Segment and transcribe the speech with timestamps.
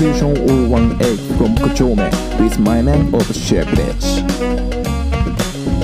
[0.00, 0.32] Revolution
[0.72, 4.24] 018 from Kochome with my man of Village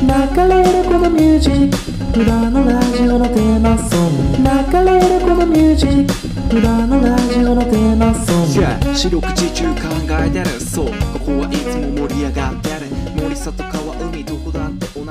[0.00, 1.70] 流れるこのミュージッ
[2.14, 6.08] ク裏のラジオのテーマソング流れるこのミュージッ
[6.48, 9.80] ク裏のラジオのテーマソング Yeah 四六時中考
[10.24, 12.76] えてるそうここはいつも盛り上がってる
[13.22, 14.35] 森里川海どこだって同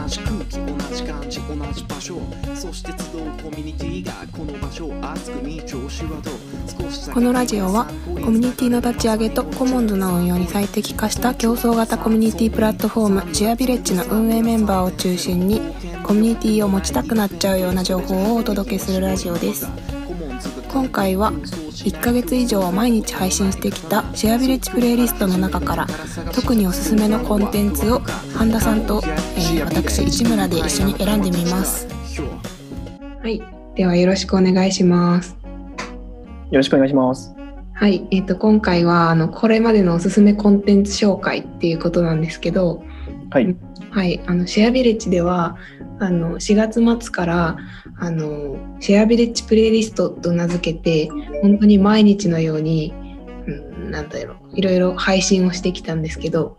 [0.07, 2.21] じ空気同じ感じ同じ場所。
[2.55, 6.34] そして集うコミュニティがこの場所を熱く見調子はどう？
[6.84, 7.91] 少しこのラジオはコ
[8.31, 15.61] ミュニティの立ち上げとコモンズの運用に最適化した競争型コミュニティプラットフォームシェアビレッジの運営メンバーを中心に
[16.03, 19.67] コミュニティを持ちたくなっちゃうような情報をお届けするラジオです
[20.75, 25.88] 今回は1ヶ月以上毎日配信してきたシェアビレッジプレイリストの中から
[26.33, 27.99] 特におすすめのコンテンツを
[28.35, 31.88] 半田さんと、えー私市村で一緒に選んでみます
[33.21, 33.41] はい
[33.75, 35.38] ではよろしくお願いします
[36.52, 37.33] よろしくお願いします。
[37.73, 42.83] はい、えっ、と今回はあのこれまでのおすすめコンテンツ紹介っていうことなんですけど、
[43.30, 43.55] はい。
[43.95, 45.55] はい、あのシェアビレッジでは
[45.99, 47.57] あの4月末から
[47.97, 51.09] あのシェアビレッジプレイリストと名付けて
[51.41, 52.93] 本当に毎日のように、
[53.47, 56.57] うん、なんだろういろいろ配信をしてきたんですけど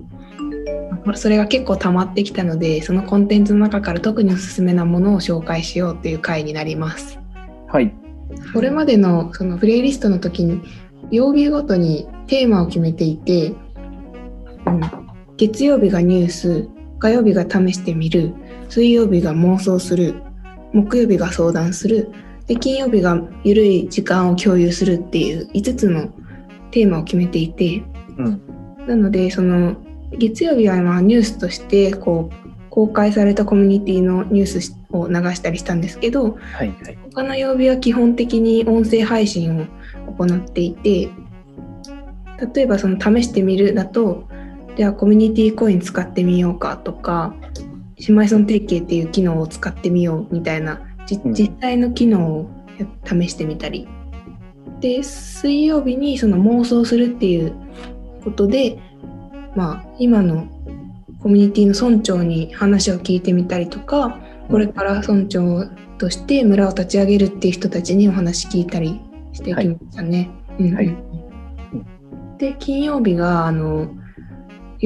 [1.16, 7.18] それが結構溜まってきたのでそのコンテンツの中から特におすすめなものを紹介しようという回になります。
[7.68, 7.94] はい。
[8.54, 10.62] これまでのそのプレイリストの時に
[11.10, 14.80] 曜日ごとにテーマを決めていて、うん、
[15.36, 18.34] 月曜日がニュース火曜日が試してみる
[18.68, 20.22] 水曜日が妄想する
[20.72, 22.10] 木曜日が相談する
[22.46, 26.08] で金曜日がゆるい時間を共有するっていう5つの
[26.70, 27.82] テーマを決めていて、
[28.18, 28.42] うん
[28.86, 29.76] なのでその
[30.12, 36.68] 月曜日はまあニュースとしてこう公開されたコミュニティのニュースを流したりしたんですけど、はい。
[36.68, 36.98] はい。
[37.14, 39.66] 他の曜日は基本的に音声配信を
[40.12, 41.10] 行っていて
[42.54, 44.28] 例えばその試してみるだと
[44.76, 47.34] じゃあコミュニティコイン使ってみようかとか
[47.98, 53.88] 姉妹村提携っていう機能を使ってみようみたいな実際の機能をや試してみたり。
[54.80, 57.54] で水曜日にその妄想するっていう
[58.22, 58.78] ことで
[59.54, 60.46] まあ今の
[61.20, 64.20] コミュニティの村長に話を聞いてみたりとか
[64.50, 65.64] これから村長
[65.96, 69.00] として村を立ち上げるっていう人たちにお話聞いたり
[69.32, 70.30] してきましたね。
[70.58, 70.74] うんうん。
[70.74, 70.96] はい
[72.38, 73.88] で金曜日があの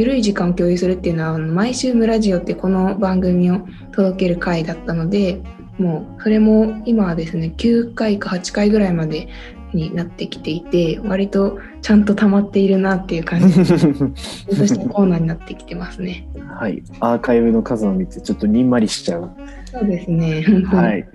[0.00, 3.61] ゆるい時間を共有するっていうのは毎週村ジオってこの番組を
[3.93, 5.43] 届ける回だったので
[5.77, 9.28] もうそれも今はですね9回か8回ぐらいまで
[9.75, 16.27] になってきていて割とちゃんと溜まっているなっていう感じ そしてコーナーになってきてますね。
[16.49, 16.83] はい。
[17.00, 19.31] アーカイブの数を見て、ちょっとにんまりしちゃう。
[19.66, 20.43] そうですね。
[20.65, 21.06] はい。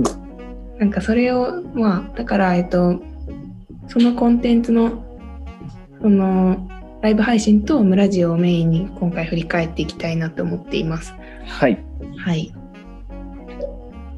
[0.78, 3.00] なんかそれをまあだからえっと
[3.88, 5.02] そのコンテンツの
[6.02, 6.68] その
[7.02, 11.14] ライブ配信と村ジオをメインに今回振り返っていきたいなと思っています。
[11.46, 11.82] はい。
[12.18, 12.52] はい。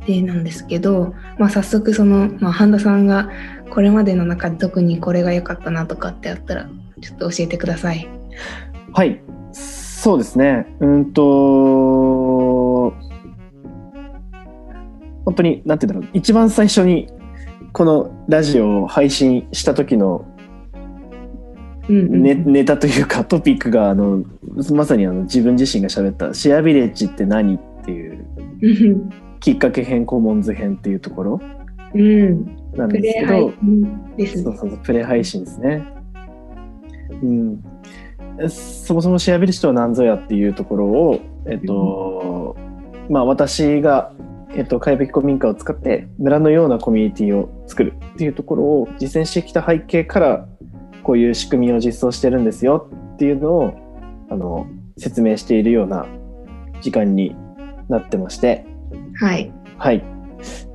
[0.06, 3.31] でなんですけど、まあ、早速その、まあ、半田さんが
[3.71, 6.69] これまでの中で特にこれが良かったなとかってあったら
[7.00, 8.09] ちょっと教えてください。
[8.92, 9.21] はい。
[9.53, 10.66] そうですね。
[10.81, 11.22] うんと、
[15.25, 16.19] 本当に、なんて言うんだろう。
[16.19, 17.09] 一番最初に、
[17.72, 20.26] このラジオを配信した時の
[21.88, 24.25] ネ,、ネタというかトピックが、あの、
[24.72, 28.25] まさにあの自分自身が喋ったシェアビレッジって何っていう
[28.62, 29.10] うん。
[29.41, 31.41] きっかけ編、コモンズ編っていうところ。
[31.94, 32.56] うん。
[32.75, 33.26] なんプです
[34.37, 35.84] けど、プレイ配信ですね。
[37.22, 37.62] うん。
[38.48, 42.56] そもそもシェアビルシとは何ぞやっていうところを、えっと、
[43.10, 44.12] まあ私が、
[44.54, 50.48] えっと、かやぶき古民家を使って村のようなコミュニティを作るっていうところを実践してきた背景から、
[51.02, 53.74] こういう仕組みを実装してるんですよっていうのを、
[54.30, 56.06] あの、説明しているような
[56.80, 57.36] 時間に
[57.88, 58.64] なってまして、
[59.14, 59.52] はい。
[59.78, 60.04] はい。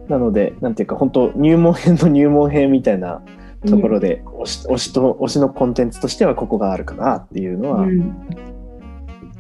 [0.08, 3.22] なので、なんていうか、本当入門編の入門編みたいな
[3.66, 7.90] ところで、推し推しと推しのコンテンツとしてはここがあるかなっていうのはうん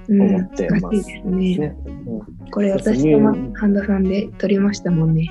[0.10, 1.58] うん思ってます難しいですね。
[1.58, 1.78] ね。
[2.52, 5.30] これ私とまうん半田さんで撮りましたもんね。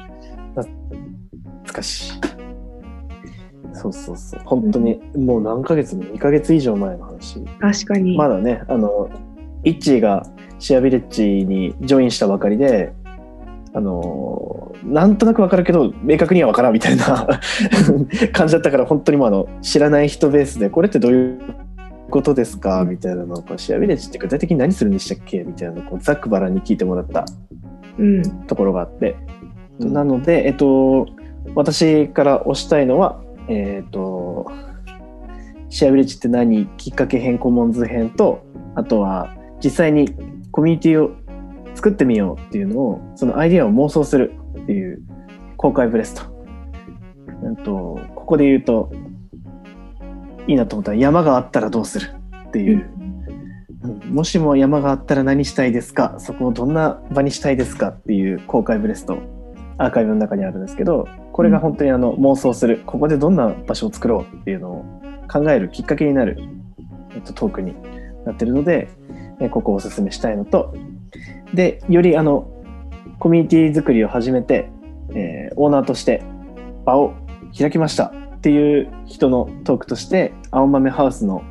[1.66, 2.35] 難しい。
[3.76, 4.40] そうそうそう。
[4.44, 7.40] 本当に、もう何ヶ月も2ヶ月以上前の話。
[7.61, 8.17] 確かに。
[8.17, 9.08] まだね、あの、
[9.64, 10.26] イッチーが
[10.58, 12.93] シェアビレッジにジョインしたばかりで、
[13.73, 17.26] あの、なんとなくわかるけど、明確にはわからんみたいな
[18.32, 21.40] 感じだったから、本当にもうあの、知らない人ベースで、これってどういう
[22.11, 22.84] ことですか？
[22.88, 25.43] みたいなのを、シェアビレッジって具体的に何するんでしたっけ？
[25.44, 27.25] みたいなのをこうざっくばらんに聞いてもらった
[27.99, 28.22] うん。
[28.46, 29.17] ところがあって、
[29.81, 31.06] うんなので、えっと、
[31.55, 34.50] 私から推したいのは、えっと、
[35.69, 36.66] シェアビレッジって何？
[36.76, 38.44] きっかけ編コモンズ編と
[38.75, 40.14] あとは実際に
[40.52, 41.10] コミュニティを
[41.75, 45.02] 作ってみようっていうのをそのアイディアを妄想するっていう
[45.56, 46.22] 公開ブレスト。
[47.43, 48.90] うんとここで言うと
[50.46, 52.10] いいなと思ったら山があったらどうする
[52.48, 53.06] っていう、うん
[54.10, 56.16] もしも山があったら何したいですか？
[56.19, 59.19] そこをどんな場にしたいですかっていう公開ブレスト
[59.78, 64.84] アーカイブの中にあるんですけどこれが本当にあの妄想するここでどんな場所を作ろうっていうのを
[65.30, 66.38] 考えるきっかけになる、
[67.14, 67.74] えっと、トークに
[68.24, 68.88] なってるので、
[69.38, 70.74] えここをおすすめしたいのと
[71.52, 72.50] でよりあの
[73.18, 74.70] コミュニティ作りを始めて、
[75.10, 76.22] えーオーナーとして
[76.86, 77.12] 場を
[77.56, 81.42] 開きましたっていう人のトークとして青豆ハウスの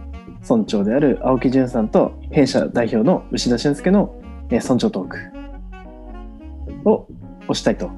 [0.50, 7.08] 村長である青木淳さんと弊社代表の牛田俊介のえ村長トークを
[7.50, 7.92] 推したいと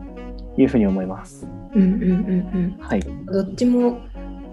[0.58, 1.57] いうふうに思います。
[1.76, 3.00] うんうんうんはい。
[3.00, 3.26] うん。
[3.26, 4.02] どっちも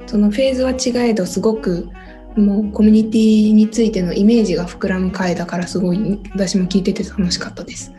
[0.07, 1.89] そのフェーズは違えどすごく
[2.37, 7.93] もうコミュニティについてのイメージが膨らむ回だからすごい私も聞いてて楽しかったです。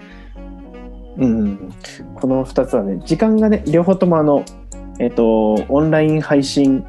[1.17, 1.73] うんうん、
[2.15, 4.43] この2つはね、時間がね、両方ともあの、
[4.99, 6.85] えっ、と、オンライン配信、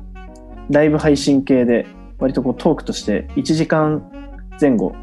[0.68, 1.86] ライブ配信系で、
[2.18, 4.10] 割とこうトークとして1時間
[4.60, 4.94] 前後。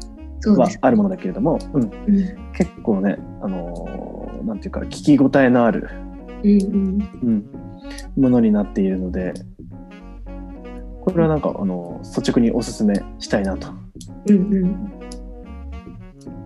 [0.46, 1.90] はあるものだけれども、うん、うん
[2.52, 5.88] 結構ね、あのーなんていうか、聞き応えのある、
[6.44, 7.48] うんうん。
[8.16, 9.32] うん、ものになっているので、
[11.04, 13.68] これはなんか、あの率直におすすめしたいなと。
[14.28, 14.92] うんうん。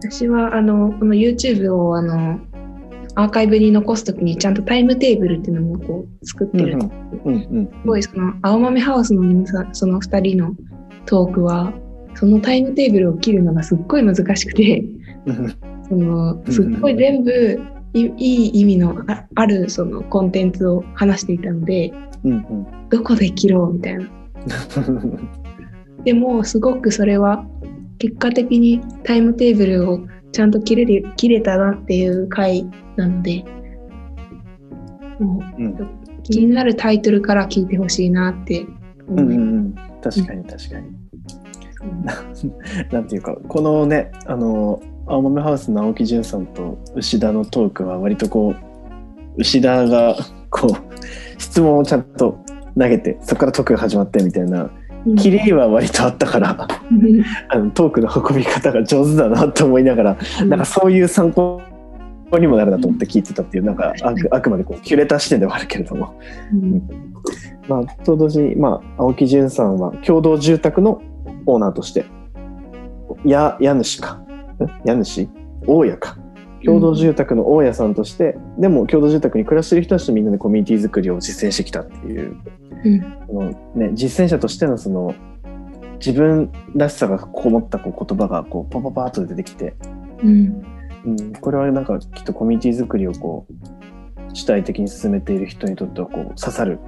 [0.01, 2.39] 私はあのこの YouTube をあの
[3.17, 6.79] アーカイブに残すときにちゃんとタイムテーブルっていうのもこう作ってる。
[6.79, 10.55] うすごいその青豆ハウスの皆さんその2人の
[11.07, 11.73] トークは
[12.15, 14.85] そのタイムテーブルを切るのがすっごい難しくて。
[15.27, 15.57] うん。
[15.89, 17.61] そのすっごい全部
[17.95, 21.93] いいい意味のああるそのコンテンツを話していたので
[22.25, 24.05] うんどこで切ろうみたいな。
[24.05, 25.29] う ん
[26.05, 27.45] でもすごくそれは
[27.99, 30.01] 結果的にタイムテーブルを
[30.33, 32.65] ちゃんと切れる切れたなっていう回
[32.97, 33.45] なので
[35.19, 35.77] もううん。
[36.23, 38.67] 気になるタイトルから聞いてほしいなって
[39.09, 39.75] うん思いまうんうん。
[40.03, 41.08] 確かに確かに。
[42.91, 50.17] なんていうかこのねあの青豆ハウスの青木淳さんと牛田のトークは割とこう牛田が
[50.51, 52.39] こう質問をちゃんと
[52.79, 54.71] 投げてそこからトークが始まってみたいな
[55.07, 55.15] す。
[55.17, 56.69] キレは割とあったから
[57.49, 61.63] あのトークの運び方が上手だなと思いながらなんかそういう参考
[62.39, 66.19] にもなるなと思って聞いてたっていうなんかあくあくまでこうキュレーター視点ではあるけれども。
[66.53, 66.83] うん。
[67.69, 71.03] まあ、と同時に、まあ、青木淳さんは共同住宅の
[71.49, 72.05] オーナーとして、
[73.25, 74.15] や、家主か。
[74.15, 74.27] ん？
[74.85, 75.29] 家主？
[75.67, 76.17] 大家か。
[76.65, 82.37] 共同住宅の大家さんとして、でも共同住宅に暮らしてる人たちとみんなでコミュニティ作りを実践してきたっていう、
[82.85, 83.51] うん。
[83.75, 85.15] ね、実践者としてのその、
[85.99, 89.75] 自分らしさがこもったこう言葉がこうパパパーっと出てきて、
[90.23, 90.63] うん。
[91.07, 96.79] うん、これはなんかきっとコミュニティ作りをこう主体的に進めている人にとってはこう刺さる。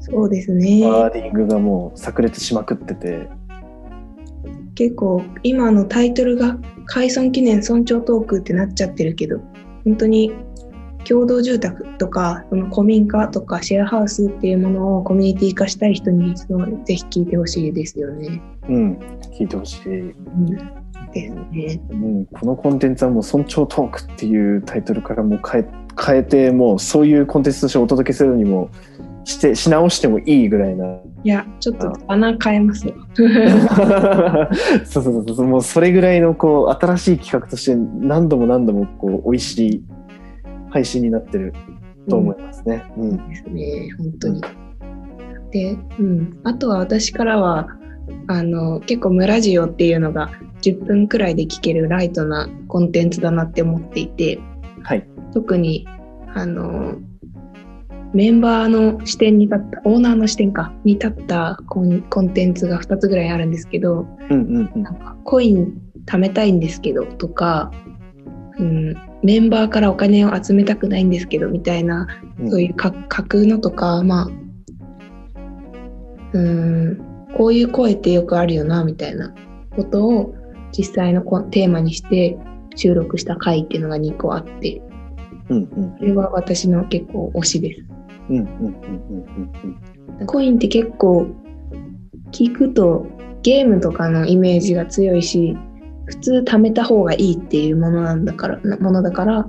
[0.00, 0.84] そうですね。
[0.84, 3.28] ワーディングがもう炸裂しまくってて、
[4.82, 6.56] 結構今のタイトルが
[6.86, 9.38] 解散記念尊重トークってなっちゃってるけど
[9.84, 10.32] 本当に
[11.04, 18.42] 共同住宅とかその古民家とかシェアハウスっていうものをコミュニティ化したい人にそのぜひ聞いてほしいですよね。
[18.68, 18.98] うん、
[19.38, 20.46] 聞いてほしい、うん、
[21.12, 21.80] ですね。
[21.90, 22.26] うん。
[22.26, 25.68] このコンテンツはもう尊重トークっていうタイトルからもう変え
[26.00, 28.70] 変えて、もうそういうコンテンツとしてお届けするにも
[29.24, 30.98] して、し直してもいいぐらいな。
[31.24, 32.94] いやちょっと穴変えますわ。
[34.84, 39.84] そうそうそうそう、もうそれぐらいのこう新しい企画として何度も何度もこう美味しい
[40.70, 41.52] 配信になってる
[42.08, 42.84] と思いますね。
[42.96, 43.28] うん。
[43.28, 44.40] ですね、本当に。
[45.52, 47.68] で、うん、あとは私からは、
[48.26, 54.40] あの、結構ムラジオっていうのが10分くらいで聞けるライトなコンテンツだなって思っていて、
[54.82, 55.06] はい。
[55.32, 55.86] 特に、
[56.34, 56.96] あの、
[58.14, 67.70] メンバーの視点に立った、オーナーの視点か、に立ったコンコンテンツが2つぐらいあるんですけど、うんうんうんなんかコイン貯めたいんですけどとか、
[68.58, 72.06] うん、メンバーからお金を集めたくないんですけどみたいな
[72.38, 72.50] うん。
[72.50, 74.24] そういうか架空のとか、まあ、
[76.32, 79.34] うーん、こういう声ってよくあるよな、みたいな
[79.74, 80.34] ことを
[80.76, 82.36] 実際のこテーマにして
[82.74, 84.82] 収録した回っていうのが2個あって、
[85.48, 87.91] うんうんそれは私の結構推しです。
[88.30, 91.26] うんうんうんうんうんコインって結構
[92.30, 93.06] 聞くと
[93.42, 95.56] ゲームとかのイメージが強いし、
[96.06, 99.48] 普通貯めた方がいいっていうものなんだから、なものだから、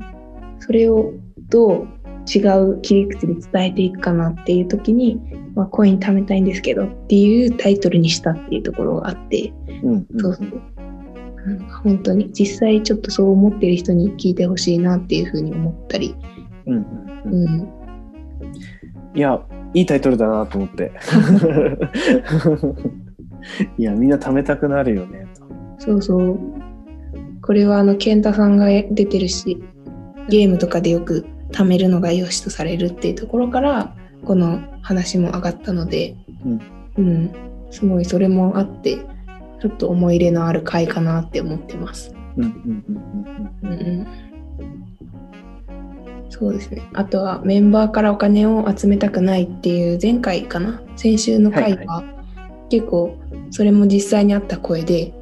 [0.60, 1.14] それを
[1.50, 1.88] どう
[2.28, 5.22] 違う切り口で伝えていくかなっていう時に
[5.56, 9.54] まあ、コイン貯めたいんですけどっていうタイトルにしたっていうところがあって、
[9.84, 10.20] うんうん。
[10.20, 10.62] そうそう。
[11.84, 12.32] 本当に。
[12.32, 16.16] 実際ちょっとそう思ってる人に聞いてほしいなっていうふうに思ったり、
[16.66, 17.44] うんうんうん。
[17.44, 17.70] うん、
[19.16, 19.40] いや、
[19.74, 20.92] いいタイトルだなと思って。
[23.78, 25.28] いや、みんな貯めたくなるよね。
[25.80, 26.40] そうそう。
[27.42, 29.62] これはあの、健太さんが出てるし、
[30.30, 36.16] ゲームとかでよく貯めるのが良しとされるっていうところから、この話も上がったので、
[36.98, 37.32] うん、
[37.70, 38.98] すごいそれもあって、
[39.62, 42.16] ちょっと思い入れのある回かなって思ってます。
[42.38, 44.33] うんうんうんうんうんうん
[46.36, 46.82] そうですね。
[46.94, 50.82] あとはメンバーからお金を集めたくないっていう前回かな？
[50.96, 52.04] 先週の回はいは
[52.70, 53.16] 結構
[53.52, 55.14] それも実際にあった声で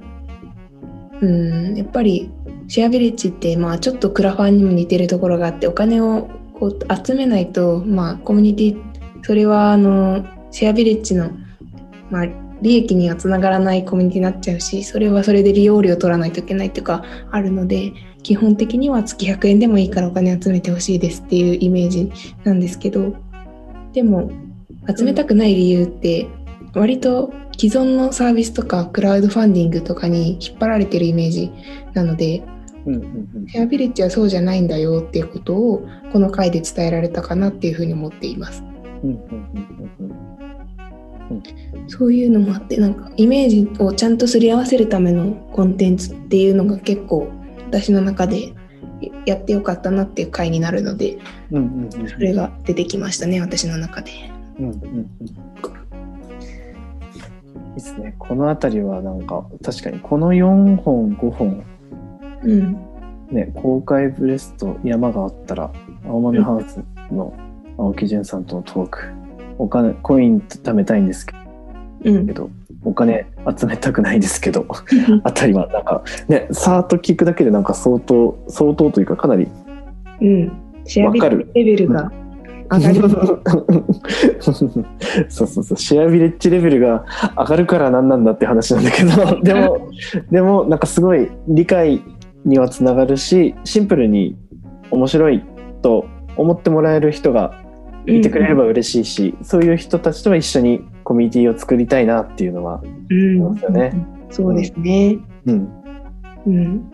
[1.19, 2.31] うんやっぱり
[2.69, 11.29] シェアビレッジってまあちょっとクラファンにも似てるところがあってお金をこう集めないとまあコミュニティそれはあのシェアビレッジの
[12.09, 12.25] まあ
[12.61, 17.91] 利益にはつながらないコミュニティになっちゃうしそれはそれで利用料を取らないといけないとかあるので
[18.23, 22.11] 基本的には月100円でもいいからお金集めてほしいですっていうイメージ
[22.43, 23.15] なんですけど
[23.93, 24.31] でも
[24.95, 26.27] 集めたくない理由って
[26.73, 31.51] 割と既存のサービスとかクラウドファンディングとかに引っ張られてるイメージ
[31.93, 32.43] なので
[32.85, 38.63] うんうんシェアビレッジはそうじゃないんだよっていうことをこの回で伝えられたかなっていうふうに思っています。
[39.03, 40.31] うんうんうんうん
[41.87, 47.31] そういうのもあってなんかイメージをちゃんとすり合わせるためのコンテンツっていうのが結構
[47.71, 48.53] 私の中で
[49.25, 51.17] やってよかったなっていう回になるので
[51.51, 54.11] うんうんうんうんそれが出てきましたね私の中で。
[54.59, 55.07] うんうんうん
[57.71, 58.15] いいですね。
[58.19, 61.63] この辺りはなんか確かにこの4本5本
[62.43, 62.73] うん、
[63.31, 65.71] ね公開ブレスト山があったら
[66.05, 67.33] 青豆ハウスの
[67.77, 68.99] 青木淳さんとのトーク
[69.57, 71.35] お金コイン貯めたいんですけ
[72.03, 72.49] うん、ど
[72.83, 74.65] お金集めたくないですけど
[75.23, 79.47] あたりはなんかねさーっと聞くだけでなんか相当相当というかかなり
[80.21, 80.51] うん、
[80.85, 81.51] シェアビレわかる。
[81.53, 82.11] レベルが
[82.71, 83.09] 上がる。
[84.39, 85.77] そうそうそう。
[85.77, 87.05] シェアビレッジレベルが
[87.37, 89.89] 上がるから何なんだって話なんだけど でも
[90.31, 92.01] でもなんかすごい理解
[92.45, 94.37] にはつながるしシンプルに
[94.89, 95.43] 面白い
[95.81, 96.05] と
[96.37, 97.61] 思ってもらえる人が
[98.05, 100.81] いてくれれば嬉しいし、そういう人たちとは一緒に
[101.11, 104.07] コミュニティを作りたいなっていうのは、うん、そうですよね。
[104.29, 105.17] そうですね。
[105.45, 105.83] うん、
[106.45, 106.91] うん。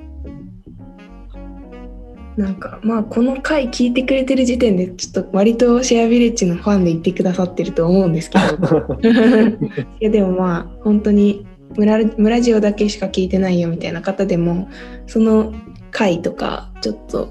[2.35, 8.97] なんかまあこの回聞いてくれてる時点でちょっと割とシェアビレッジのファンで言ってくださってると思うんですけど。
[10.01, 11.45] いやでもまあ本当に
[11.75, 14.67] 村村ジオだけしか聞いてないよみたいな方でも
[15.05, 15.53] その
[15.91, 17.29] 回とかちょっと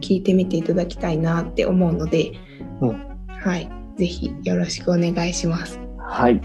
[0.00, 2.32] 聞いてみていただきたいなって思うので、
[2.80, 3.06] うん。
[3.28, 3.70] はい。
[3.96, 5.83] ぜひよろしくお願いします。
[6.14, 6.40] はい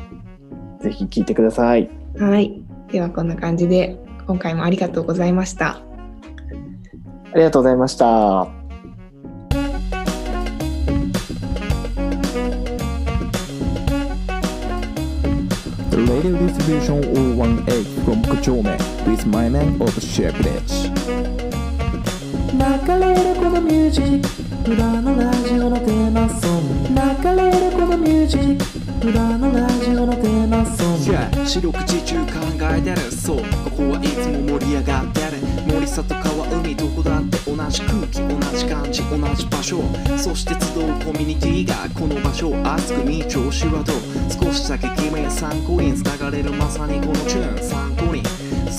[0.81, 5.81] ぜひ聞いてくださいはいではこんな感じで今回もありがとうございました。
[7.31, 8.47] ありがとうございました。
[15.93, 20.91] Radio distribution 018 from Kochome with my man of Shepherdage.
[22.53, 28.68] 流れるこのミュージック裏のラジオのテーマソング流れるこのミュージック
[29.01, 31.12] 裏のラジオのテーマソング。
[31.13, 31.46] Yeah.
[31.48, 32.25] 四六時中考
[32.75, 32.98] えてる。
[33.12, 33.38] そう。
[33.38, 35.38] ここはいつも盛り上がってる。
[35.68, 39.82] 森里川海どこだって同じ空気同じ感じ同じ場所。
[40.18, 42.53] そして集うコミュニティがこの場所。
[42.65, 43.96] 熱く見調子はどう？
[44.29, 45.94] 少しだけ君参考に。
[45.94, 47.70] 繋がれるまさにこのチューン。
[47.70, 48.22] 参考に。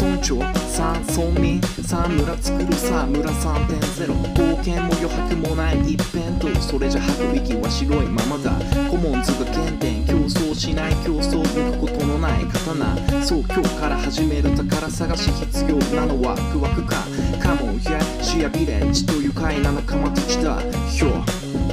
[0.01, 8.51] 村長さん村民さん村作るさ村3.0冒険も余白もない一辺倒それじゃ吐く息は白いままだ
[8.89, 17.05] コモンズが原点競争しない競争抜くことのない刀そう今日から始める宝探し必要なのはワクワク感
[17.39, 20.63] カモンやシアビレッジという会な仲間たちだ
[20.97, 21.70] Yo